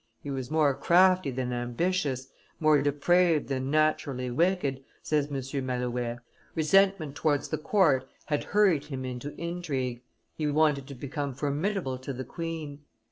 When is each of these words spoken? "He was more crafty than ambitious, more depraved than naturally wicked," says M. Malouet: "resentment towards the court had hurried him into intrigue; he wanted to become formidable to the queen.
"He 0.23 0.31
was 0.31 0.49
more 0.49 0.73
crafty 0.73 1.29
than 1.29 1.53
ambitious, 1.53 2.29
more 2.59 2.81
depraved 2.81 3.49
than 3.49 3.69
naturally 3.69 4.31
wicked," 4.31 4.83
says 5.03 5.27
M. 5.27 5.63
Malouet: 5.67 6.17
"resentment 6.55 7.13
towards 7.13 7.49
the 7.49 7.59
court 7.59 8.09
had 8.25 8.45
hurried 8.45 8.85
him 8.85 9.05
into 9.05 9.37
intrigue; 9.39 10.01
he 10.33 10.47
wanted 10.47 10.87
to 10.87 10.95
become 10.95 11.35
formidable 11.35 11.99
to 11.99 12.13
the 12.13 12.25
queen. 12.25 12.79